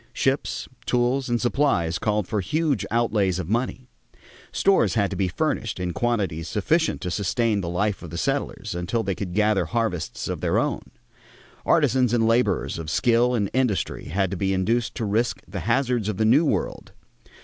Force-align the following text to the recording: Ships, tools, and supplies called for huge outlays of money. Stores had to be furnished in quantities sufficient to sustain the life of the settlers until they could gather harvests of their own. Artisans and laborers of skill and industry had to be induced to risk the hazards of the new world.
Ships, 0.13 0.67
tools, 0.87 1.29
and 1.29 1.39
supplies 1.39 1.99
called 1.99 2.27
for 2.27 2.41
huge 2.41 2.87
outlays 2.89 3.37
of 3.37 3.47
money. 3.51 3.87
Stores 4.51 4.95
had 4.95 5.11
to 5.11 5.15
be 5.15 5.27
furnished 5.27 5.79
in 5.79 5.93
quantities 5.93 6.47
sufficient 6.47 7.01
to 7.01 7.11
sustain 7.11 7.61
the 7.61 7.69
life 7.69 8.01
of 8.01 8.09
the 8.09 8.17
settlers 8.17 8.73
until 8.73 9.03
they 9.03 9.13
could 9.13 9.35
gather 9.35 9.65
harvests 9.65 10.27
of 10.27 10.41
their 10.41 10.57
own. 10.57 10.81
Artisans 11.67 12.13
and 12.13 12.27
laborers 12.27 12.79
of 12.79 12.89
skill 12.89 13.35
and 13.35 13.51
industry 13.53 14.05
had 14.05 14.31
to 14.31 14.37
be 14.37 14.55
induced 14.55 14.95
to 14.95 15.05
risk 15.05 15.39
the 15.47 15.59
hazards 15.69 16.09
of 16.09 16.17
the 16.17 16.25
new 16.25 16.45
world. 16.45 16.93